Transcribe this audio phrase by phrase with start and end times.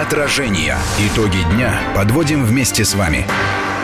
[0.00, 0.78] Отражение.
[0.98, 3.26] Итоги дня подводим вместе с вами.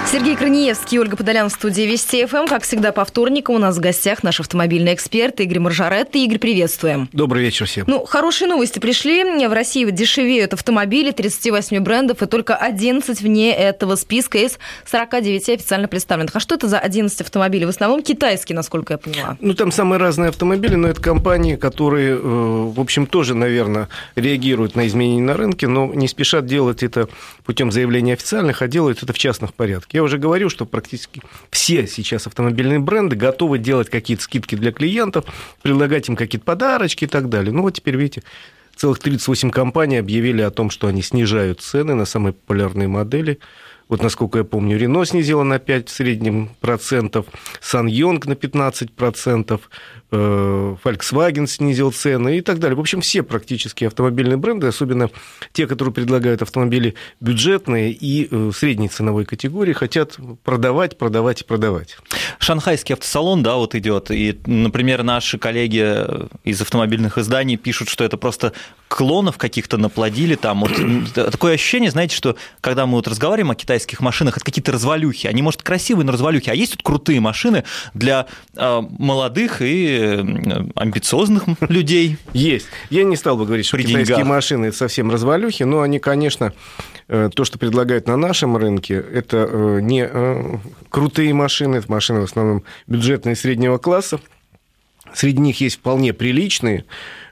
[0.08, 2.46] Сергей Краниевский, Ольга Подолян в студии Вести ФМ.
[2.46, 6.24] Как всегда, по вторникам у нас в гостях наш автомобильный эксперт Игорь Маржаретти.
[6.24, 7.08] Игорь, приветствуем.
[7.13, 7.87] Добрый вечер всем.
[7.88, 9.24] Ну, хорошие новости пришли.
[9.46, 15.88] В России дешевеют автомобили 38 брендов, и только 11 вне этого списка из 49 официально
[15.88, 16.36] представленных.
[16.36, 17.66] А что это за 11 автомобилей?
[17.66, 19.36] В основном китайские, насколько я поняла.
[19.41, 24.77] Ну, там самые разные автомобили, но это компании, которые, э, в общем, тоже, наверное, реагируют
[24.77, 27.09] на изменения на рынке, но не спешат делать это
[27.45, 29.95] путем заявления официальных, а делают это в частных порядках.
[29.96, 35.24] Я уже говорил, что практически все сейчас автомобильные бренды готовы делать какие-то скидки для клиентов,
[35.62, 37.50] предлагать им какие-то подарочки и так далее.
[37.50, 38.22] Ну вот теперь, видите,
[38.77, 43.38] целых 38 компаний объявили о том, что они снижают цены на самые популярные модели.
[43.88, 47.24] Вот, насколько я помню, Рено снизила на 5 в среднем процентов,
[47.62, 49.70] Сан Йонг на 15 процентов,
[50.10, 52.77] Volkswagen снизил цены и так далее.
[52.77, 55.11] В общем, все практически автомобильные бренды, особенно
[55.53, 61.97] те, которые предлагают автомобили бюджетные и э, средней ценовой категории, хотят продавать, продавать и продавать.
[62.39, 64.11] Шанхайский автосалон, да, вот идет.
[64.11, 66.06] И, например, наши коллеги
[66.45, 68.52] из автомобильных изданий пишут, что это просто
[68.89, 70.61] клонов каких-то наплодили там.
[70.61, 70.73] Вот
[71.12, 75.27] такое ощущение, знаете, что когда мы вот разговариваем о китайских машинах, это какие-то развалюхи.
[75.27, 76.50] Они, может, красивые, но развалюхи.
[76.50, 77.64] А есть тут крутые машины
[77.95, 80.22] для э, молодых и Э,
[80.75, 82.19] амбициозных людей.
[82.33, 82.66] Есть.
[82.91, 86.52] Я не стал бы говорить, что китайские машины это совсем развалюхи, но они, конечно,
[87.08, 90.08] э, то, что предлагают на нашем рынке, это э, не
[90.91, 94.20] крутые машины, это машины в основном бюджетные среднего класса.
[95.14, 96.84] Среди них есть вполне приличные,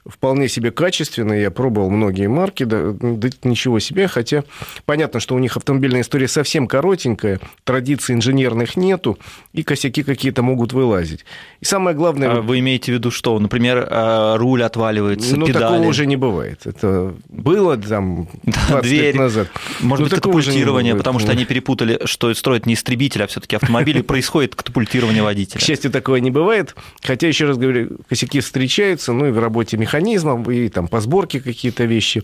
[0.09, 1.43] вполне себе качественные.
[1.43, 4.07] Я пробовал многие марки, да, да ничего себе.
[4.09, 4.45] Хотя
[4.85, 9.19] понятно, что у них автомобильная история совсем коротенькая, традиций инженерных нету,
[9.53, 11.25] и косяки какие-то могут вылазить.
[11.61, 12.31] И самое главное...
[12.31, 13.39] А вы имеете в виду что?
[13.39, 15.63] Например, а, руль отваливается, Ну, педали.
[15.65, 16.61] такого уже не бывает.
[16.65, 19.03] Это было там 20 Дверь.
[19.05, 19.49] лет назад.
[19.81, 23.99] Может Но быть, катапультирование, потому что они перепутали, что строят не истребитель, а все-таки автомобиль,
[23.99, 25.61] и происходит катапультирование водителя.
[25.61, 26.75] К счастью, такого не бывает.
[27.03, 31.41] Хотя, еще раз говорю, косяки встречаются, ну и в работе механизмов, и там по сборке
[31.41, 32.23] какие-то вещи,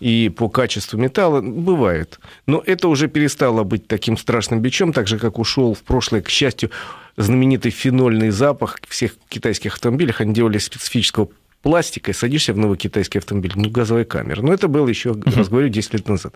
[0.00, 2.20] и по качеству металла бывает.
[2.46, 6.28] Но это уже перестало быть таким страшным бичом, так же, как ушел в прошлое, к
[6.28, 6.70] счастью,
[7.16, 10.20] знаменитый фенольный запах всех китайских автомобилях.
[10.20, 11.28] Они делали специфического
[11.62, 14.42] пластика, и садишься в новый китайский автомобиль, ну, газовая камера.
[14.42, 16.34] Но это было еще, раз говорю, 10 лет назад.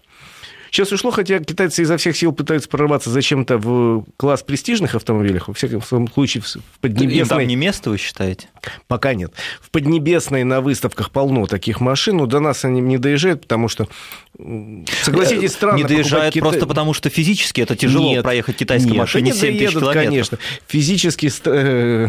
[0.70, 5.52] Сейчас ушло, хотя китайцы изо всех сил пытаются прорваться зачем-то в класс престижных автомобилей, во
[5.54, 7.38] всяком случае, в Им Поднебесной...
[7.40, 8.48] там не место, вы считаете?
[8.86, 9.32] Пока нет.
[9.60, 13.88] В Поднебесной на выставках полно таких машин, но до нас они не доезжают, потому что,
[15.02, 18.96] согласитесь, странно Не доезжают кита- просто потому, что физически это тяжело Нет, проехать китайской нет,
[18.98, 20.04] машине они 7 тысяч доедут, километров.
[20.04, 20.38] конечно.
[20.68, 22.08] Физически, э,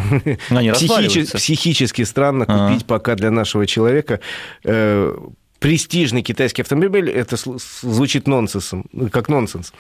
[0.50, 1.38] Они разваливаются.
[1.38, 2.68] психически странно А.
[2.70, 4.20] купить пока для нашего человека
[4.64, 5.16] э,
[5.62, 7.38] престижный китайский автомобиль, это
[7.82, 9.72] звучит нонсенсом, как нонсенс,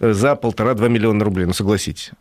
[0.00, 2.12] э, за полтора-два миллиона рублей, ну согласитесь.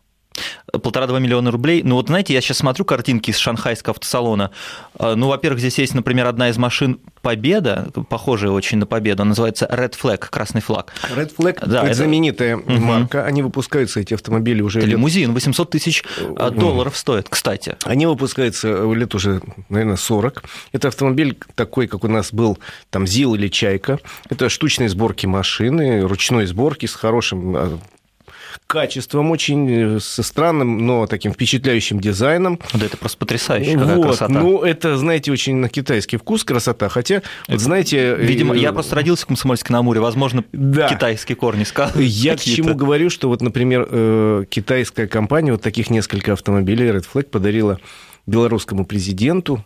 [0.82, 1.82] Полтора-два миллиона рублей.
[1.84, 4.52] Ну вот, знаете, я сейчас смотрю картинки из шанхайского автосалона.
[4.98, 9.30] Э, Ну, во-первых, здесь есть, например, одна из машин Победа, похожая очень на Победу, она
[9.30, 10.94] называется Red Flag, красный флаг.
[11.16, 15.34] Red Flag Да, это это- знаменитая марка, они выпускаются, эти автомобили уже Это лет лимузин,
[15.34, 16.04] 800 тысяч
[16.38, 17.76] э, долларов стоит, кстати.
[17.84, 20.44] Они выпускаются лет уже, наверное, 40.
[20.72, 22.58] Это автомобиль такой, как у нас был
[22.90, 24.00] там ЗИЛ или Чайка.
[24.30, 27.80] Это штучные сборки машины, ручной сборки с хорошим а,
[28.68, 32.60] качеством, очень э, со странным, но таким впечатляющим дизайном.
[32.74, 34.06] Да это просто потрясающе, какая вот.
[34.06, 34.34] красота.
[34.34, 36.90] Ну, это, знаете, очень на китайский вкус красота.
[36.90, 38.16] Хотя, вот знаете...
[38.16, 40.88] Видимо, э, я просто родился в Комсомольске-на-Амуре, возможно, Да.
[40.88, 42.00] китайские корни сказал.
[42.00, 47.06] Я к чему говорю, что вот, например, э, китайская компания вот таких несколько автомобилей Red
[47.12, 47.80] Flag подарила
[48.26, 49.64] белорусскому президенту,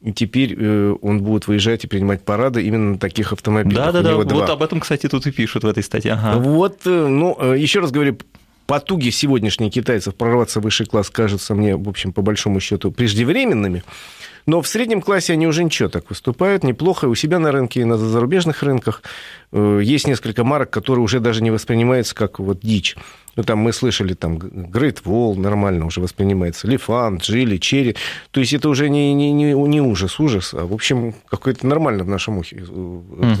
[0.00, 3.82] и теперь э, он будет выезжать и принимать парады именно на таких автомобилях.
[3.82, 4.46] У Да-да-да, него вот два.
[4.46, 6.12] об этом, кстати, тут и пишут в этой статье.
[6.12, 6.38] Ага.
[6.38, 8.16] Вот, э, ну, э, еще раз говорю,
[8.66, 13.82] потуги сегодняшних китайцев прорваться в высший класс кажутся мне, в общем, по большому счету, преждевременными.
[14.46, 17.80] Но в среднем классе они уже ничего так выступают, неплохо и у себя на рынке,
[17.80, 19.02] и на зарубежных рынках.
[19.52, 22.96] Э, Есть несколько марок, которые уже даже не воспринимаются как вот дичь.
[23.38, 27.94] Ну, там мы слышали, там, Great Wall нормально уже воспринимается, Лифан, Джили, Черри.
[28.32, 32.02] То есть это уже не, не, не, не ужас, ужас, а, в общем, какое-то нормально
[32.02, 32.66] в нашем ухе это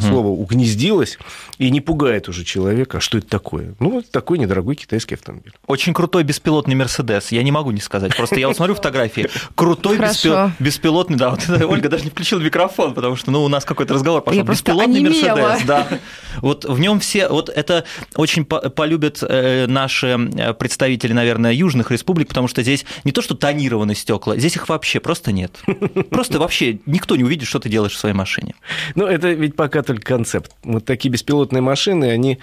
[0.02, 1.18] слово угнездилось
[1.58, 2.98] и не пугает уже человека.
[2.98, 3.74] А что это такое?
[3.80, 5.52] Ну, это такой недорогой китайский автомобиль.
[5.66, 7.32] Очень крутой беспилотный Мерседес.
[7.32, 8.16] Я не могу не сказать.
[8.16, 9.28] Просто я вот смотрю фотографии.
[9.56, 9.98] Крутой
[10.60, 11.30] беспилотный, да.
[11.30, 14.44] Вот Ольга даже не включила микрофон, потому что, ну, у нас какой-то разговор пошел.
[14.44, 15.00] Беспилотный.
[15.00, 15.88] Мерседес, да.
[16.40, 17.84] Вот в нем все, вот это
[18.14, 23.22] очень по- полюбят э, наши э, представители, наверное, южных республик, потому что здесь не то,
[23.22, 25.58] что тонированы стекла, здесь их вообще просто нет.
[26.10, 28.54] Просто вообще никто не увидит, что ты делаешь в своей машине.
[28.94, 30.52] Ну, это ведь пока только концепт.
[30.62, 32.38] Вот такие беспилотные машины, они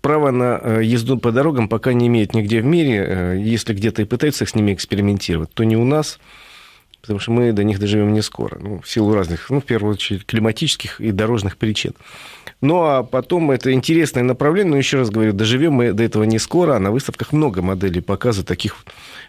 [0.00, 3.04] право на э, езду по дорогам пока не имеют нигде в мире.
[3.06, 6.20] Э, если где-то и пытаются с ними экспериментировать, то не у нас,
[7.06, 9.94] потому что мы до них доживем не скоро, ну, в силу разных, ну, в первую
[9.94, 11.92] очередь, климатических и дорожных причин.
[12.60, 16.40] Ну, а потом это интересное направление, но еще раз говорю, доживем мы до этого не
[16.40, 18.76] скоро, а на выставках много моделей показывают таких.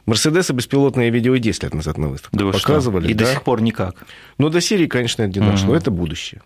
[0.07, 3.03] Мерседесы беспилотные видео и 10 лет назад на выставках да показывали.
[3.03, 3.11] Что?
[3.11, 3.25] И да?
[3.25, 4.05] до сих пор никак.
[4.39, 5.77] Ну, до серии, конечно, это не дошло, угу.
[5.77, 6.41] это будущее.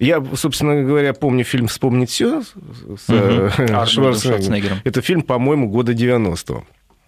[0.00, 3.86] Я, собственно говоря, помню фильм «Вспомнить все» с угу.
[3.86, 4.78] Шварценеггером.
[4.82, 6.64] Это фильм, по-моему, года 90-го.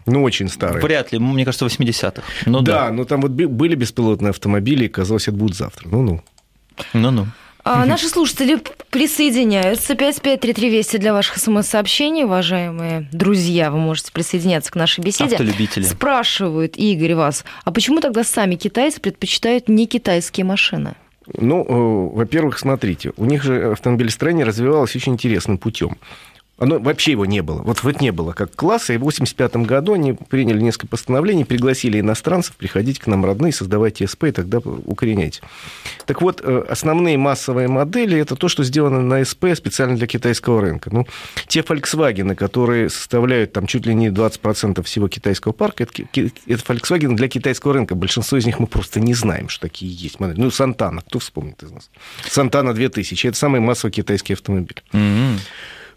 [0.07, 0.83] Ну, очень старый.
[0.83, 2.23] Вряд ли, мне кажется, 80-х.
[2.47, 5.89] Ну, да, да, но там вот были беспилотные автомобили, и казалось, это будет завтра.
[5.89, 6.23] Ну-ну.
[6.93, 7.27] Ну-ну.
[7.65, 8.59] А, наши слушатели
[8.91, 9.95] присоединяются.
[9.95, 13.71] 553320 для ваших смс-сообщений, уважаемые друзья.
[13.71, 15.37] Вы можете присоединяться к нашей беседе.
[15.37, 15.85] Автолюбители.
[15.85, 20.95] Спрашивают, Игорь, вас, а почему тогда сами китайцы предпочитают не китайские машины?
[21.39, 25.97] Ну, э, во-первых, смотрите, у них же автомобилестроение развивалось очень интересным путем.
[26.63, 27.61] Оно вообще его не было.
[27.63, 28.93] Вот, вот не было как класса.
[28.93, 33.97] И в 1985 году они приняли несколько постановлений, пригласили иностранцев приходить к нам родные, создавать
[33.97, 35.43] ТСП, и тогда укоренять.
[36.07, 40.61] Так вот, э, основные массовые модели– это то, что сделано на СП специально для китайского
[40.61, 40.91] рынка.
[40.93, 41.05] Ну,
[41.49, 47.17] те Volkswagen, которые составляют там чуть ли не 20% всего китайского парка, это, это Volkswagen
[47.17, 47.97] для китайского рынка.
[47.97, 50.41] Большинство из них мы просто не знаем, что такие есть модели.
[50.41, 51.91] Ну, Сантана, кто вспомнит из нас?
[52.25, 54.81] Сантана 2000– это самый массовый китайский автомобиль.
[54.93, 55.39] Mm-hmm.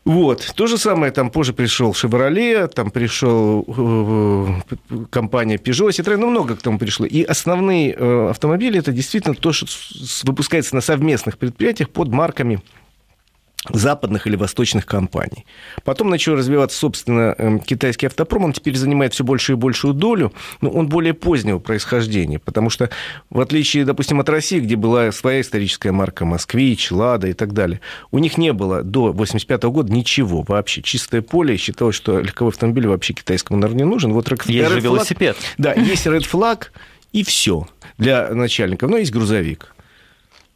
[0.05, 0.51] Вот.
[0.55, 6.55] То же самое там позже пришел Chevrolet, там пришел э, компания Peugeot, Citroёn, ну, много
[6.55, 7.07] к тому пришло.
[7.07, 9.65] И основные э, автомобили это действительно то, что
[10.23, 12.61] выпускается на совместных предприятиях под марками
[13.69, 15.45] западных или восточных компаний.
[15.83, 18.45] Потом начал развиваться, собственно, эм, китайский автопром.
[18.45, 22.89] Он теперь занимает все большую и большую долю, но он более позднего происхождения, потому что,
[23.29, 27.81] в отличие, допустим, от России, где была своя историческая марка «Москвич», «Лада» и так далее,
[28.11, 30.81] у них не было до 1985 года ничего вообще.
[30.81, 31.57] Чистое поле.
[31.57, 34.13] Считалось, что легковой автомобиль вообще китайскому, наверное, не нужен.
[34.13, 35.37] Вот есть Red же велосипед.
[35.57, 36.67] Да, есть Red Flag,
[37.11, 37.67] и все
[37.97, 38.89] для начальников.
[38.89, 39.74] Но есть грузовик.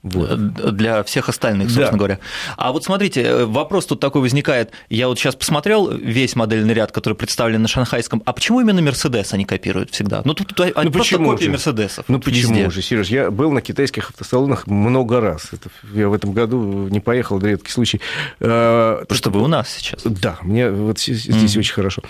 [0.02, 0.54] Вот.
[0.76, 1.98] Для всех остальных, собственно да.
[1.98, 2.20] говоря.
[2.56, 4.72] А вот смотрите, э, вопрос тут такой возникает.
[4.90, 8.24] Я вот сейчас посмотрел весь модельный ряд, который представлен на шанхайском.
[8.26, 10.22] А почему именно Мерседес они копируют всегда?
[10.24, 11.52] Ну, тут они ну, просто копии же?
[11.52, 12.06] Мерседесов.
[12.08, 12.70] Ну, почему везде.
[12.70, 13.08] же, Сереж?
[13.10, 15.50] Я был на китайских автосалонах много раз.
[15.52, 18.00] Это, я в этом году не поехал, это редкий случай.
[18.40, 20.04] Потому что вы у нас сейчас.
[20.04, 21.60] Да, мне вот здесь mm.
[21.60, 22.04] очень хорошо.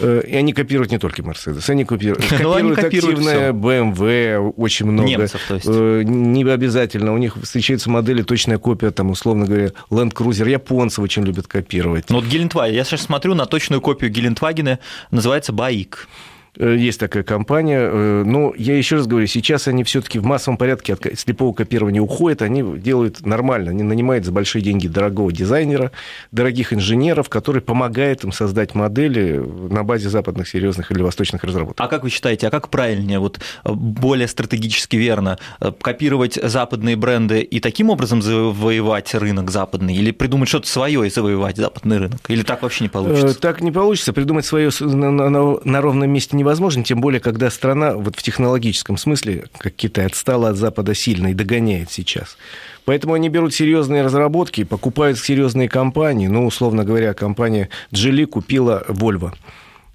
[0.00, 5.08] Э, и они копируют не только Мерседес, они копируют, копируют, копируют активное BMW, очень много.
[5.08, 5.66] Немцев, то есть.
[5.68, 7.12] Э, не обязательно.
[7.12, 10.48] У них встречаются модели, точная копия, там, условно говоря, Land Cruiser.
[10.48, 12.10] Японцы очень любят копировать.
[12.10, 14.78] Ну вот Гелендваген, я сейчас смотрю на точную копию Гелендвагена,
[15.10, 16.08] называется Баик.
[16.56, 17.80] Э, есть такая компания.
[17.80, 22.00] Э, но я еще раз говорю, сейчас они все-таки в массовом порядке от слепого копирования
[22.00, 22.42] уходят.
[22.42, 23.70] Они делают нормально.
[23.70, 25.92] Они нанимают за большие деньги дорогого дизайнера,
[26.32, 29.38] дорогих инженеров, которые помогают им создать модели
[29.70, 31.80] на базе западных серьезных или восточных разработок.
[31.80, 35.38] А как вы считаете, а как правильнее, вот э, более стратегически верно,
[35.80, 39.94] копировать западные бренды и таким образом завоевать рынок западный?
[39.94, 42.20] Или придумать что-то свое и завоевать западный рынок?
[42.28, 43.38] Или так вообще не получится?
[43.38, 44.12] Так не получится.
[44.12, 48.96] Придумать свое на, на, на ровном месте невозможно, тем более, когда страна вот в технологическом
[48.96, 52.36] смысле, как Китай, отстала от Запада сильно и догоняет сейчас.
[52.84, 56.26] Поэтому они берут серьезные разработки, покупают серьезные компании.
[56.26, 59.32] Ну, условно говоря, компания Geely купила Volvo.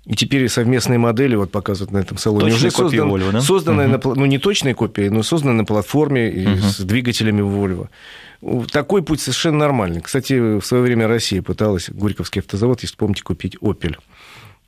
[0.05, 2.51] И теперь совместные модели вот показывают на этом салоне.
[2.51, 3.41] Точные Уже копии создан, Volvo, да?
[3.41, 4.10] Созданные угу.
[4.10, 6.62] на, ну, не точные копии, но созданные на платформе угу.
[6.62, 7.89] с двигателями Volvo.
[8.72, 10.01] Такой путь совершенно нормальный.
[10.01, 13.96] Кстати, в свое время Россия пыталась, Горьковский автозавод, если помните, купить Opel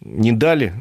[0.02, 0.74] не дали.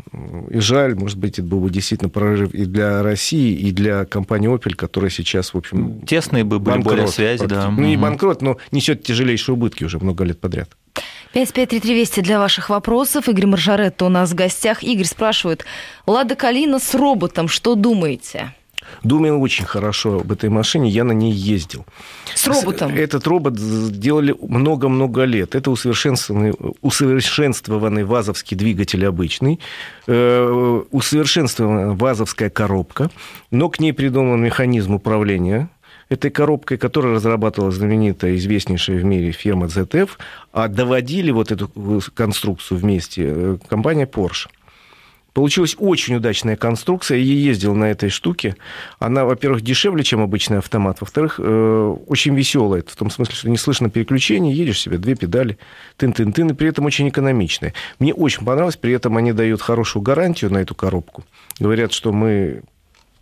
[0.51, 4.49] И жаль, может быть, это был бы действительно прорыв и для России, и для компании
[4.49, 6.01] Opel, которая сейчас, в общем...
[6.03, 7.71] Тесные бы были банкрот, более связи, да.
[7.71, 10.71] Ну, не банкрот, но несет тяжелейшие убытки уже много лет подряд.
[11.33, 13.29] 553320 для ваших вопросов.
[13.29, 14.83] Игорь Маржаретто у нас в гостях.
[14.83, 15.65] Игорь спрашивает,
[16.07, 18.55] Лада Калина с роботом, что думаете?
[19.03, 21.85] Думаю очень хорошо об этой машине, я на ней ездил.
[22.35, 22.95] С роботом?
[22.95, 25.55] Этот робот делали много-много лет.
[25.55, 29.61] Это усовершенствованный, усовершенствованный вазовский двигатель обычный,
[30.07, 33.11] э, усовершенствованная вазовская коробка,
[33.51, 35.69] но к ней придуман механизм управления
[36.09, 40.11] этой коробкой, которая разрабатывала знаменитая, известнейшая в мире фирма ZF,
[40.53, 41.71] а доводили вот эту
[42.15, 44.49] конструкцию вместе э, компания Porsche.
[45.37, 47.19] Получилась очень удачная конструкция.
[47.19, 48.57] Я ездил на этой штуке.
[48.99, 51.03] Она, во-первых, дешевле, чем обычный автомат.
[51.03, 52.83] Во-вторых, э, очень веселая.
[52.87, 54.55] В том смысле, что не слышно переключений.
[54.55, 55.59] Едешь себе, две педали,
[55.99, 56.53] тын-тын-тын.
[56.53, 57.75] И при этом очень экономичная.
[57.99, 58.79] Мне очень понравилось.
[58.79, 61.23] При этом они дают хорошую гарантию на эту коробку.
[61.61, 62.63] Говорят, что мы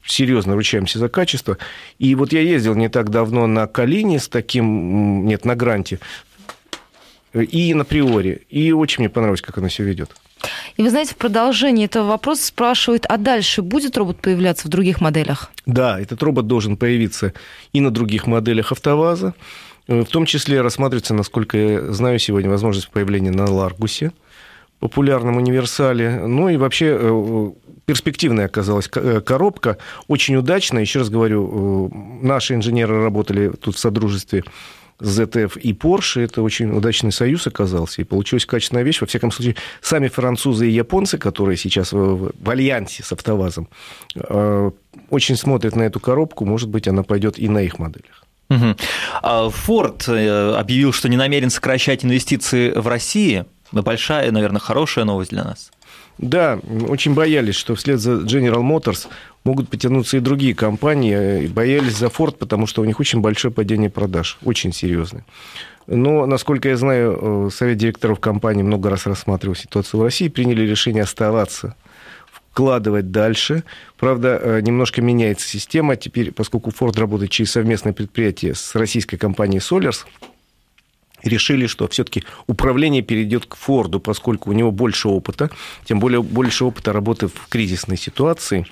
[0.07, 1.59] серьезно ручаемся за качество.
[1.99, 5.99] И вот я ездил не так давно на Калине с таким, нет, на Гранте,
[7.33, 8.43] и на Приоре.
[8.51, 10.15] И очень мне понравилось, как она себя ведет.
[10.77, 15.01] И вы знаете, в продолжении этого вопроса спрашивают, а дальше будет робот появляться в других
[15.01, 15.51] моделях?
[15.67, 17.33] Да, этот робот должен появиться
[17.73, 19.35] и на других моделях АвтоВАЗа.
[19.87, 24.13] В том числе рассматривается, насколько я знаю, сегодня возможность появления на Ларгусе,
[24.81, 26.27] популярном универсале.
[26.27, 27.51] Ну и вообще э,
[27.87, 30.83] перспективная оказалась э, коробка, очень удачная.
[30.83, 34.45] Еще раз говорю, э, наши инженеры работали тут в содружестве
[35.01, 36.25] ZF и Porsche.
[36.25, 39.01] Это очень удачный союз оказался, и получилась качественная вещь.
[39.01, 43.69] Во всяком случае, сами французы и японцы, которые сейчас в, в альянсе с АвтоВАЗом,
[44.17, 44.71] э,
[45.11, 46.45] очень смотрят на эту коробку.
[46.45, 48.25] Может быть, она пойдет и на их моделях.
[49.21, 53.45] Форд а объявил, что не намерен сокращать инвестиции в России.
[53.73, 55.71] Большая, наверное, хорошая новость для нас.
[56.19, 59.09] Да, очень боялись, что вслед за General Motors
[59.45, 61.47] могут потянуться и другие компании.
[61.49, 65.25] Боялись за Ford, потому что у них очень большое падение продаж, очень серьезное.
[65.87, 70.63] Но, насколько я знаю, э, совет директоров компании много раз рассматривал ситуацию в России, приняли
[70.63, 71.75] решение оставаться
[72.55, 73.65] вкладывать дальше.
[73.99, 75.97] Правда, э, немножко меняется система.
[75.97, 80.05] Теперь, поскольку Ford работает через совместное предприятие с российской компанией Solers,
[81.25, 85.51] решили, что все-таки управление перейдет к Форду, поскольку у него больше опыта,
[85.85, 88.67] тем более больше опыта работы в кризисной ситуации.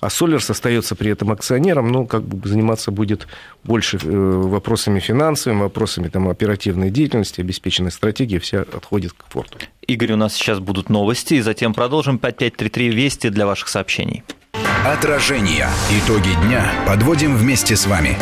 [0.00, 3.26] А Солерс остается при этом акционером, но как бы заниматься будет
[3.64, 9.58] больше э, вопросами финансовыми, вопросами там, оперативной деятельности, обеспеченной стратегии, вся отходит к Форду.
[9.86, 14.22] Игорь, у нас сейчас будут новости, и затем продолжим 5533 Вести для ваших сообщений.
[14.84, 15.68] Отражение.
[15.90, 18.16] Итоги дня подводим вместе с вами.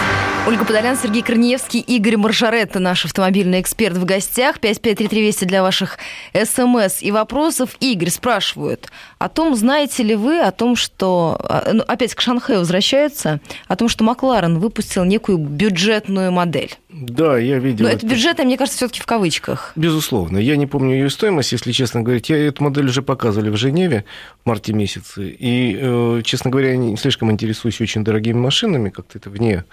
[0.46, 4.58] Ольга Подолян, Сергей Корнеевский, Игорь Маржаретта, наш автомобильный эксперт в гостях.
[4.60, 5.98] 553320 для ваших
[6.34, 7.70] смс и вопросов.
[7.80, 11.38] Игорь спрашивают о том, знаете ли вы о том, что...
[11.40, 16.74] А, ну, опять к Шанхаю возвращаются, о том, что Макларен выпустил некую бюджетную модель.
[16.90, 17.86] Да, я видел.
[17.86, 19.72] Но это, это бюджетная, мне кажется, все-таки в кавычках.
[19.76, 20.36] Безусловно.
[20.36, 22.28] Я не помню ее стоимость, если честно говорить.
[22.28, 24.04] Я эту модель уже показывали в Женеве
[24.44, 25.28] в марте месяце.
[25.30, 29.64] И, э, честно говоря, я не слишком интересуюсь очень дорогими машинами, как-то это вне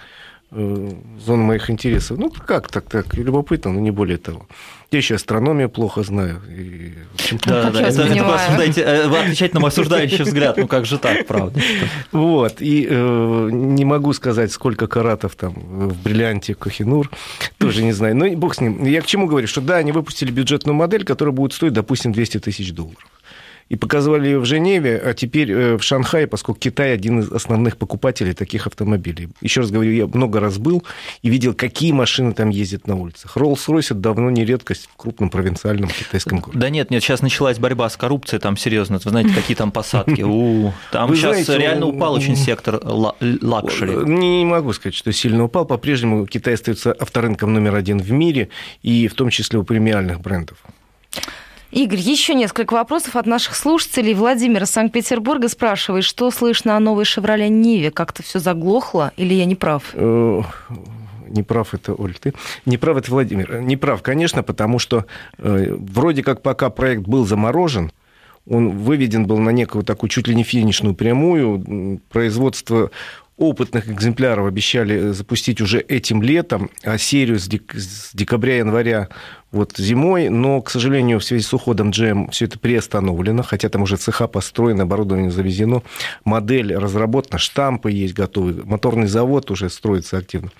[0.54, 0.92] Э,
[1.26, 2.18] зона моих интересов.
[2.18, 4.48] Ну, как так, так, любопытно, но не более того.
[4.92, 6.42] Я еще астрономию плохо знаю.
[6.50, 6.92] И,
[7.46, 10.86] да, да, это, это вы, осуждаете, э, вы отвечаете на мой осуждающий взгляд, ну как
[10.86, 11.58] же так, правда?
[12.12, 17.10] Вот, и э, не могу сказать, сколько каратов там в бриллианте Кохинур,
[17.58, 18.18] тоже не знаю.
[18.18, 18.84] Но бог с ним.
[18.84, 22.40] Я к чему говорю, что да, они выпустили бюджетную модель, которая будет стоить, допустим, 200
[22.40, 23.08] тысяч долларов
[23.72, 27.78] и показывали ее в Женеве, а теперь э, в Шанхае, поскольку Китай один из основных
[27.78, 29.30] покупателей таких автомобилей.
[29.40, 30.84] Еще раз говорю, я много раз был
[31.22, 33.38] и видел, какие машины там ездят на улицах.
[33.38, 36.60] Это давно не редкость в крупном провинциальном китайском городе.
[36.60, 40.22] Да нет, нет, сейчас началась борьба с коррупцией, там серьезно, вы знаете, какие там посадки.
[40.26, 44.06] У, там вы сейчас знаете, реально упал очень сектор luxury.
[44.06, 45.64] Не могу сказать, что сильно упал.
[45.64, 48.50] По-прежнему Китай остается авторынком номер один в мире,
[48.82, 50.58] и в том числе у премиальных брендов.
[51.72, 54.14] Игорь, еще несколько вопросов от наших слушателей.
[54.14, 57.92] Владимир из Санкт-Петербурга спрашивает, что слышно о новой «Шевроле Ниве»?
[57.92, 59.84] Как-то все заглохло или я не прав?
[59.94, 60.42] Э,
[61.30, 62.34] не прав это, Оль, ты?
[62.66, 63.62] Не прав это Владимир.
[63.62, 65.06] Не прав, конечно, потому что
[65.38, 67.94] э, вроде как пока проект был заморожен,
[68.50, 72.02] он выведен был на некую такую чуть ли не финишную прямую.
[72.10, 72.92] Производство
[73.38, 79.10] опытных экземпляров обещали запустить уже этим летом, а серию с, дек- с декабря-января
[79.52, 83.82] вот зимой, но, к сожалению, в связи с уходом GM все это приостановлено, хотя там
[83.82, 85.82] уже цеха построены, оборудование завезено,
[86.24, 90.52] модель разработана, штампы есть готовые, моторный завод уже строится активно.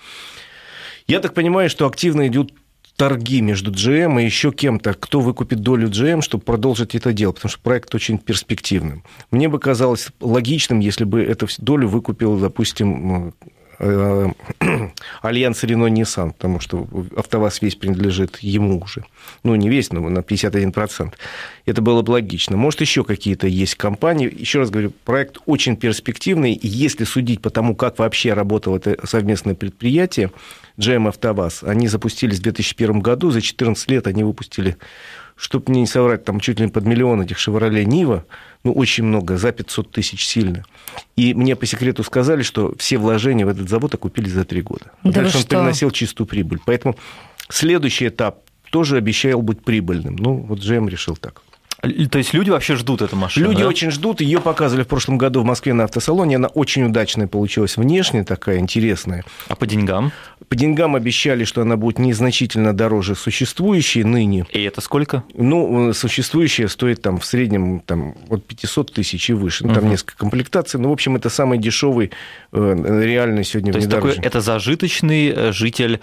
[1.06, 2.52] Я так понимаю, что активно идут
[2.96, 7.50] торги между GM и еще кем-то, кто выкупит долю GM, чтобы продолжить это дело, потому
[7.50, 9.04] что проект очень перспективным.
[9.30, 13.34] Мне бы казалось логичным, если бы эту долю выкупил, допустим,
[15.22, 16.86] Альянс Рено Nissan, потому что
[17.16, 19.04] АвтоВАЗ весь принадлежит ему уже.
[19.42, 21.12] Ну, не весь, но на 51%.
[21.66, 22.56] Это было бы логично.
[22.56, 24.32] Может, еще какие-то есть компании.
[24.32, 26.52] Еще раз говорю, проект очень перспективный.
[26.52, 30.30] И если судить по тому, как вообще работало это совместное предприятие,
[30.78, 34.76] GM АвтоВАЗ, они запустились в 2001 году, за 14 лет они выпустили,
[35.42, 38.24] чтобы мне не соврать, там чуть ли не под миллион этих «Шевроле Нива»,
[38.62, 40.64] ну, очень много, за 500 тысяч сильно.
[41.16, 44.92] И мне по секрету сказали, что все вложения в этот завод окупили за три года.
[45.02, 46.60] Да Дальше он приносил чистую прибыль.
[46.64, 46.96] Поэтому
[47.48, 48.38] следующий этап
[48.70, 50.14] тоже обещал быть прибыльным.
[50.14, 51.42] Ну, вот GM решил так.
[51.82, 53.48] То есть люди вообще ждут эту машину?
[53.48, 53.68] Люди да?
[53.68, 54.20] очень ждут.
[54.20, 56.36] Ее показывали в прошлом году в Москве на автосалоне.
[56.36, 59.24] Она очень удачная получилась внешне, такая интересная.
[59.48, 60.12] А по деньгам?
[60.48, 64.46] По деньгам обещали, что она будет незначительно дороже существующей ныне.
[64.52, 65.24] И это сколько?
[65.34, 69.66] Ну, существующая стоит там в среднем там, от 500 тысяч и выше.
[69.66, 69.90] Ну, там Мгм.
[69.90, 70.78] несколько комплектаций.
[70.78, 72.12] Ну, в общем, это самый дешевый
[72.52, 75.98] э, реально сегодня То есть такой, это зажиточный э, житель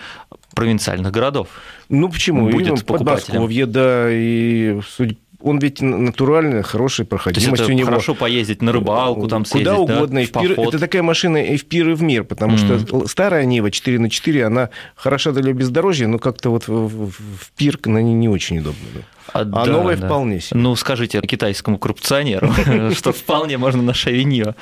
[0.55, 1.47] провинциальных городов.
[1.87, 2.49] Ну, почему?
[2.49, 2.97] будет И покупателем.
[2.97, 7.85] Подмосковье, да, и судя- он ведь натуральный, хороший, То есть проходимость это у него.
[7.87, 10.19] хорошо поездить на рыбалку, там съездить, Куда да, угодно.
[10.19, 10.67] и в пир- поход.
[10.73, 12.79] это такая машина и в пир, и в мир, потому Мгм.
[12.87, 17.11] что старая Нива 4 на 4, она хороша для бездорожья, но как-то вот в,
[17.55, 18.81] пир на ней не очень удобно.
[18.93, 19.01] да.
[19.31, 20.07] А, А да, новая да.
[20.07, 20.59] вполне себе.
[20.59, 22.51] Ну, скажите китайскому коррупционеру,
[22.95, 24.55] что вполне можно на Шавиньо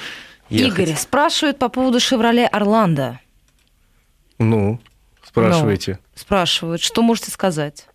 [0.50, 3.20] Игорь спрашивает по поводу «Шевроле Орландо».
[4.40, 4.80] Ну,
[5.24, 6.00] спрашивайте.
[6.16, 7.88] Спрашивают, что можете сказать?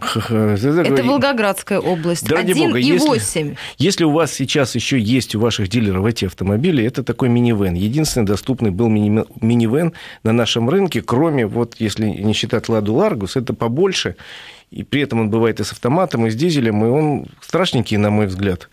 [0.00, 2.26] Это Волгоградская область.
[2.26, 3.56] Да ради бога, 1,8.
[3.78, 7.74] Если у вас сейчас еще есть у ваших дилеров эти автомобили, это такой минивэн.
[7.74, 13.36] Единственный доступный был мини- минивэн на нашем рынке, кроме, вот если не считать Ладу Ларгус,
[13.36, 14.16] это побольше,
[14.70, 18.10] и при этом он бывает и с автоматом, и с дизелем, и он страшненький, на
[18.10, 18.68] мой взгляд,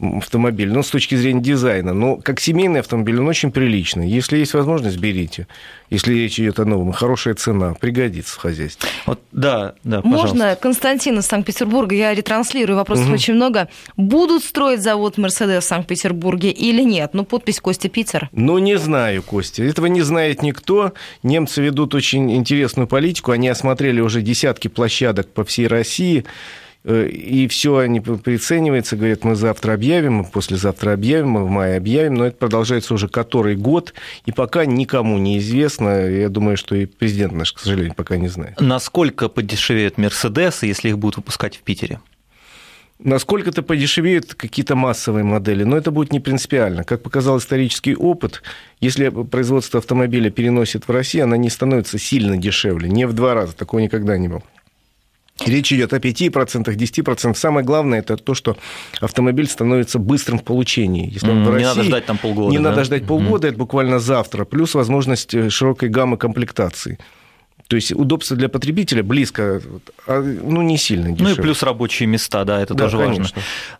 [0.00, 1.94] автомобиль, но с точки зрения дизайна.
[1.94, 4.08] Но как семейный автомобиль он очень приличный.
[4.08, 5.46] Если есть возможность, берите.
[5.88, 8.88] Если речь идет о новом, хорошая цена, пригодится в хозяйстве.
[9.06, 10.28] Вот, да, да, пожалуйста.
[10.36, 13.14] Можно, Константин из Санкт-Петербурга, я ретранслирую, вопросов Мгм.
[13.14, 13.68] очень много.
[13.96, 17.10] Будут строить завод «Мерседес» в Санкт-Петербурге или нет?
[17.14, 18.28] Ну, подпись Костя Питер.
[18.32, 19.62] Ну, не знаю, Костя.
[19.62, 20.92] Этого не знает никто.
[21.22, 23.30] Немцы ведут очень интересную политику.
[23.30, 26.24] Они осмотрели уже десятки площадок по всей России.
[26.86, 31.76] Э, И все они прицениваются, говорят, мы завтра объявим, мы послезавтра объявим, мы в мае
[31.76, 33.92] объявим, но это продолжается уже который год,
[34.24, 36.08] и пока никому не известно.
[36.08, 38.60] Я думаю, что и президент наш, к сожалению, пока не знает.
[38.60, 41.98] Насколько подешевеют Мерседесы, если их будут выпускать в Питере?
[43.00, 46.84] Насколько-то подешевеют какие-то массовые модели, но это будет не принципиально.
[46.84, 48.42] Как показал исторический опыт,
[48.80, 53.54] если производство автомобиля переносит в Россию, она не становится сильно дешевле, не в два раза,
[53.54, 54.42] такого никогда не было.
[55.44, 57.34] Речь идет о 5%, 10%.
[57.34, 58.56] Самое главное это то, что
[59.00, 61.10] автомобиль становится быстрым в получении.
[61.12, 62.50] Если он в Не надо России, ждать там полгода.
[62.50, 62.70] не да?
[62.70, 66.98] надо ждать полгода, это буквально завтра, плюс возможность э, широкой гаммы комплектаций.
[67.68, 69.60] То есть удобство для потребителя близко,
[70.06, 71.34] а, ну, не сильно Ну дешевле.
[71.34, 73.24] и плюс рабочие места, да, это Да, тоже конечно.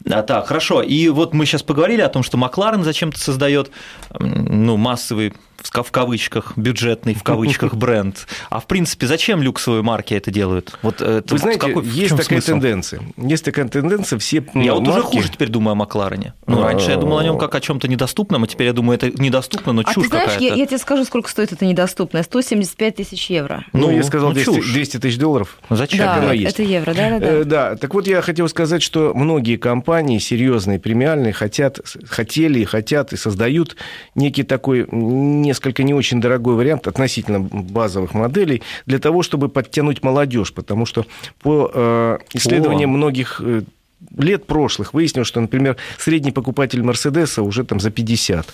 [0.05, 0.19] важно.
[0.19, 0.83] А, так, хорошо.
[0.83, 3.71] И вот мы сейчас поговорили о том, что Макларен зачем-то создает
[4.19, 8.27] ну, массовый в ка- в кавычках, бюджетный в кавычках бренд.
[8.51, 10.79] А в принципе, зачем люксовые марки это делают?
[10.83, 12.47] Вот это Вы знаете, какой- есть такая смысл?
[12.53, 13.01] тенденция.
[13.17, 16.35] Есть такая тенденция, все Я вот уже марки- хуже теперь думаю о Макларене.
[16.47, 19.11] Ну, раньше я думал о нем как о чем-то недоступном, а теперь я думаю, это
[19.21, 20.57] недоступно, но А чушь ты знаешь, я, какая-то.
[20.59, 22.23] я тебе скажу, сколько стоит это недоступное.
[22.23, 23.65] 175 тысяч евро.
[23.73, 24.73] Ну, я сказал ну, 200, чушь.
[24.73, 25.59] 200 тысяч долларов.
[25.69, 25.99] Ну, Зачем?
[25.99, 27.27] да, это евро, да-да-да.
[27.27, 32.65] Э, Да, так вот я хотел сказать, что многие компании серьезные, премиальные, хотят, хотели и
[32.65, 33.77] хотят и создают
[34.15, 40.03] некий такой м, несколько не очень дорогой вариант относительно базовых моделей для того, чтобы подтянуть
[40.03, 41.07] молодежь, потому что
[41.43, 42.97] по э, исследованиям О.
[42.97, 43.63] многих э,
[44.19, 48.47] лет прошлых выяснилось, что, например, средний покупатель Мерседеса уже там за 50.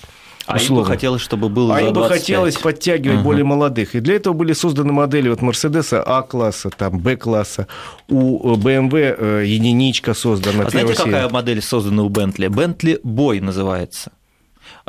[0.46, 0.84] А им бы условно.
[0.84, 2.20] хотелось, чтобы было А им бы 25.
[2.20, 3.24] хотелось подтягивать Мгм.
[3.24, 3.94] более молодых.
[3.96, 7.66] И для этого были созданы модели вот Мерседеса А-класса, там Б-класса.
[8.08, 10.66] У BMW э, единичка создана.
[10.66, 11.04] А знаете, серия.
[11.04, 12.48] какая модель создана у Бентли?
[12.48, 14.10] Бентли Бой называется.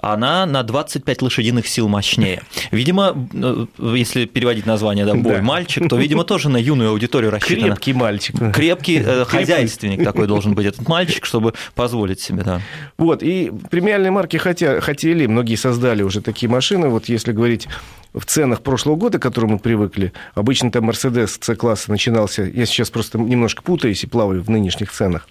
[0.01, 2.41] Она на 25 лошадиных сил мощнее.
[2.71, 5.41] Видимо, э, если переводить название да, «Бой Да.
[5.41, 7.67] мальчик», то, видимо, тоже на юную аудиторию рассчитано.
[7.67, 8.35] Крепкий мальчик.
[8.53, 12.61] Крепкий э, хозяйственник такой должен быть этот мальчик, чтобы позволить себе, да.
[12.97, 16.87] Вот, и премиальные марки хотя, хотели, многие создали уже такие машины.
[16.89, 17.67] Вот если говорить
[18.13, 22.89] в ценах прошлого года, к которым мы привыкли, обычно там Мерседес C-класса начинался, я сейчас
[22.89, 25.27] просто немножко путаюсь и плаваю в нынешних ценах,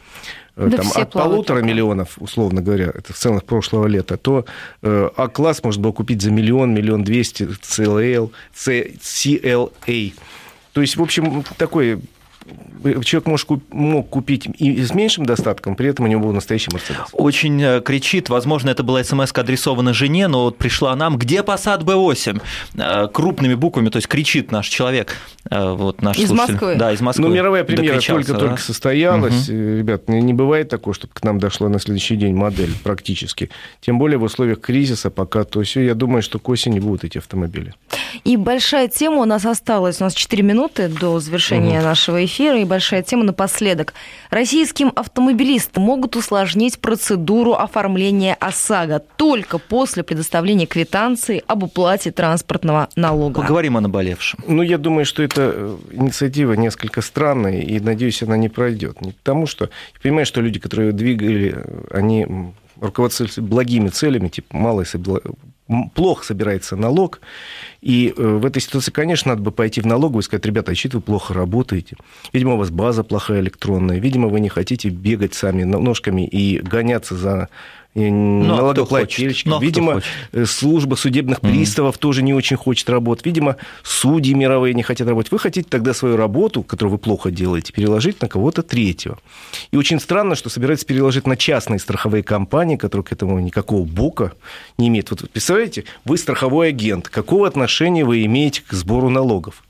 [0.56, 4.44] Да там, от плавают полутора миллионов, условно говоря, это в ценах прошлого лета, то
[4.82, 10.12] э, А-класс можно было купить за миллион, миллион двести, CLA, C- CLA.
[10.72, 11.98] То есть, в общем, такой э,
[13.04, 17.06] человек может, мог купить и с меньшим достатком, при этом у него был настоящий Мерседес.
[17.12, 21.84] Очень э, кричит, возможно, это была смс адресована жене, но вот пришла нам, где Passat
[21.84, 22.42] B8?
[22.74, 25.16] Э, Крупными буквами, то есть кричит наш человек,
[25.50, 26.52] э, вот наш Из слушатель.
[26.54, 26.76] Москвы?
[26.76, 27.28] Да, из Москвы.
[27.28, 28.62] Ну, мировая премьера только-только да?
[28.62, 29.48] состоялась.
[29.48, 33.50] Э, Ребят, не не бывает такого, чтобы к нам дошла на следующий день модель практически.
[33.80, 35.44] Тем более в условиях кризиса пока.
[35.44, 37.74] То есть я думаю, что к осени будут эти автомобили.
[38.24, 40.00] И большая тема у нас осталась.
[40.00, 41.86] У нас 4 минуты до завершения угу.
[41.86, 42.31] нашего эфира.
[42.38, 43.94] И большая тема напоследок.
[44.30, 53.42] Российским автомобилистам могут усложнить процедуру оформления ОСАГО только после предоставления квитанции об уплате транспортного налога.
[53.42, 54.40] Поговорим о наболевшем.
[54.46, 59.00] Ну, я думаю, что эта э, инициатива несколько странная, и, надеюсь, она не пройдет.
[59.00, 59.66] Не потому что...
[59.94, 62.26] Я понимаю, что люди, которые двигали, они
[62.80, 64.86] руководствуются благими целями, типа малый
[65.94, 67.20] плохо собирается налог,
[67.82, 70.88] и э, в этой ситуации, конечно, надо бы пойти в налоговую и сказать, ребята, а
[70.92, 71.96] вы плохо работаете?
[72.32, 77.16] Видимо, у вас база плохая электронная, видимо, вы не хотите бегать сами ножками и гоняться
[77.16, 77.48] за
[77.94, 79.48] ну, а налогоплательщики.
[79.48, 80.00] Ну, Видимо,
[80.32, 82.00] э, служба судебных приставов mm-hmm.
[82.00, 83.26] тоже не очень хочет работать.
[83.26, 85.30] Видимо, судьи мировые не хотят работать.
[85.30, 89.18] Вы хотите тогда свою работу, которую вы плохо делаете, переложить на кого-то третьего.
[89.72, 94.32] И очень странно, что собирается переложить на частные страховые компании, которые к этому никакого бока
[94.78, 95.10] не имеют.
[95.10, 97.10] Вот представляете, вы страховой агент.
[97.10, 97.71] Какого отношения
[98.04, 99.64] вы имеете к сбору налогов?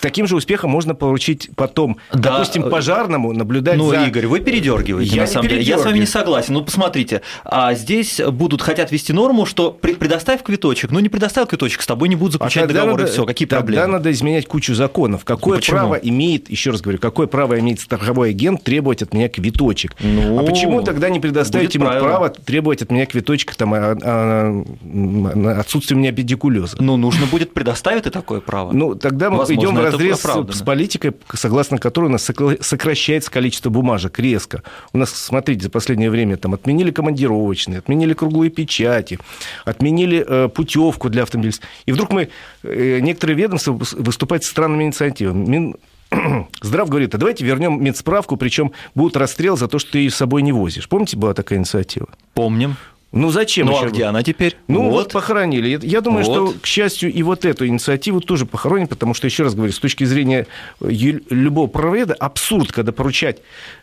[0.00, 2.32] Таким же успехом можно получить потом, да.
[2.32, 4.00] допустим, пожарному наблюдать ну, за...
[4.00, 5.62] Ну, Игорь, вы передергиваете, я на самом деле.
[5.62, 6.54] Я с вами не согласен.
[6.54, 11.82] Ну, посмотрите, а здесь будут хотят ввести норму, что предоставь квиточек, ну, не предоставил квиточек,
[11.82, 13.82] с тобой не будут заключать а договор, надо, и все, какие тогда проблемы?
[13.82, 15.24] Тогда надо изменять кучу законов.
[15.24, 19.28] Какое ну, право имеет, еще раз говорю, какое право имеет страховой агент требовать от меня
[19.28, 19.94] квиточек?
[20.00, 22.04] Ну, а почему тогда не предоставить ему правило.
[22.04, 24.64] право требовать от меня квиточек там, о, о,
[25.34, 26.76] о отсутствии у меня педикулеза?
[26.80, 28.72] Ну, нужно будет предоставить и такое право.
[28.72, 30.20] Ну, тогда мы Возможно, идем в разрез
[30.56, 34.62] с политикой, согласно которой у нас сокращается количество бумажек резко.
[34.92, 39.18] У нас, смотрите, за последнее время там отменили командировочные, отменили круглые печати,
[39.64, 41.68] отменили э, путевку для автомобилистов.
[41.86, 42.28] И вдруг мы,
[42.62, 45.46] э, некоторые ведомства выступают с странными инициативами.
[45.46, 45.76] Мин...
[46.60, 50.16] Здрав говорит, а давайте вернем медсправку, причем будет расстрел за то, что ты ее с
[50.16, 50.88] собой не возишь.
[50.88, 52.08] Помните, была такая инициатива?
[52.34, 52.76] Помним.
[53.12, 53.66] Ну зачем?
[53.66, 54.56] Ну а где она теперь?
[54.68, 55.78] Ну вот, вот похоронили.
[55.82, 56.50] Я думаю, вот.
[56.50, 59.80] что, к счастью, и вот эту инициативу тоже похоронят, потому что, еще раз говорю, с
[59.80, 60.46] точки зрения
[60.80, 63.38] э, любого правоведа, абсурд, когда поручать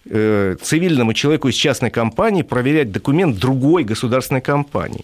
[0.06, 5.04] э, цивильному человеку из частной компании проверять документ другой государственной компании.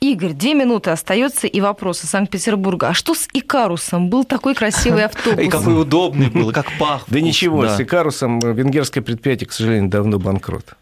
[0.00, 2.88] Игорь, две минуты остается и вопросы Санкт-Петербурга.
[2.88, 4.08] А что с Икарусом?
[4.08, 5.44] Был такой красивый автобус.
[5.44, 7.04] И какой удобный был, как пах.
[7.08, 10.76] Да ничего, с Икарусом э, венгерское предприятие, к сожалению, давно банкрот.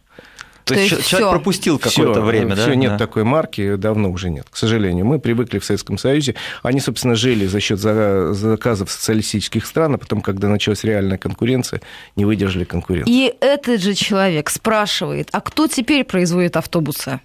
[0.64, 1.30] То, То есть, есть человек всё.
[1.30, 2.62] пропустил какое-то время, да?
[2.62, 2.98] Все, нет да.
[2.98, 4.46] такой марки, давно уже нет.
[4.50, 6.36] К сожалению, мы привыкли в Советском Союзе.
[6.62, 11.80] Они, собственно, жили за счет заказов социалистических стран, а потом, когда началась реальная конкуренция,
[12.14, 13.12] не выдержали конкуренции.
[13.12, 17.20] И этот же человек спрашивает, а кто теперь производит автобусы?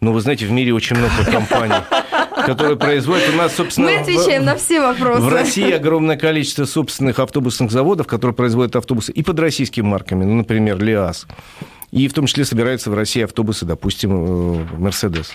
[0.00, 1.82] Ну, вы знаете, в мире очень много компаний,
[2.44, 3.30] которые производят.
[3.32, 3.86] У нас, собственно...
[3.86, 5.22] Мы отвечаем в, на все вопросы.
[5.22, 10.24] В России огромное количество собственных автобусных заводов, которые производят автобусы и под российскими марками.
[10.24, 11.26] Ну, например, ЛиАЗ.
[11.96, 15.32] И в том числе собираются в России автобусы, допустим, э, Мерседес.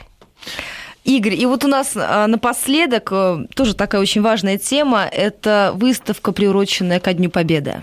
[1.03, 6.31] Игорь, и вот у нас а, напоследок э, тоже такая очень важная тема– это выставка,
[6.31, 7.81] приуроченная ко Дню Победы.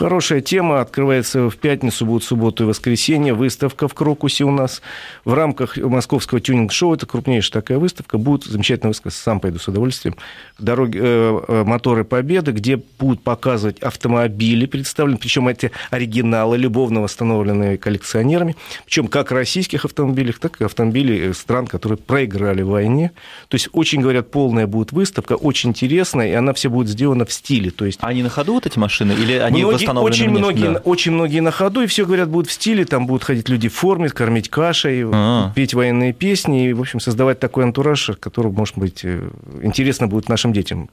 [0.00, 0.80] Хорошая тема.
[0.80, 3.34] Открывается в пятницу, будет субботу и воскресенье.
[3.34, 4.80] Выставка в Крокусе у нас.
[5.26, 10.16] В рамках московского тюнинг-шоу, это крупнейшая такая выставка, будет замечательная выставка, сам пойду с удовольствием,
[10.58, 17.76] дороги, э, э, моторы Победы, где будут показывать автомобили представлены, причем эти оригиналы, любовно восстановленные
[17.76, 23.10] коллекционерами, причем как российских автомобилей, так и автомобилей стран, которые проиграли в войне.
[23.48, 27.32] То есть очень, говорят, полная будет выставка, очень интересная, и она все будет сделана в
[27.34, 27.70] стиле.
[27.70, 27.98] То есть...
[28.00, 29.12] А они на ходу вот эти машины?
[29.12, 30.80] Или они Многие очень многие, да.
[30.84, 33.74] очень многие на ходу, и все говорят, будут в стиле, там будут ходить люди в
[33.74, 35.52] форме, кормить кашей, А-а-а.
[35.54, 39.28] петь военные песни, и, в общем, создавать такой антураж, который, может быть, э,
[39.62, 40.88] интересно будет нашим детям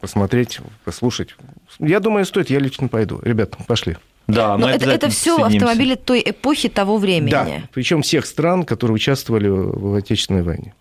[0.00, 1.34] посмотреть, послушать.
[1.78, 3.20] Я думаю, стоит, я лично пойду.
[3.22, 3.96] Ребят, пошли.
[4.26, 7.30] Да, Но это, это все автомобили той эпохи, того времени.
[7.30, 10.74] Да, причем всех стран, которые участвовали в Отечественной войне.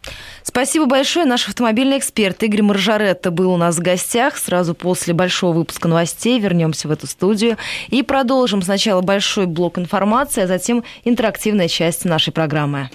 [0.44, 1.26] Спасибо большое.
[1.26, 4.38] Наш автомобильный эксперт Игорь Маржаретта был у нас в гостях.
[4.38, 7.58] Сразу после большого выпуска новостей вернемся в эту студию
[7.90, 12.90] и продолжим сначала большой блок информации, а затем интерактивная часть нашей программы.